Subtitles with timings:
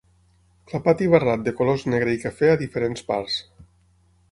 [0.71, 3.39] Clapat i barrat de colors negre i cafè a diferents parts.